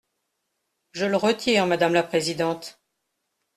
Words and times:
Je 0.93 1.05
le 1.05 1.15
retire, 1.15 1.67
madame 1.67 1.93
la 1.93 2.01
présidente. 2.01 2.81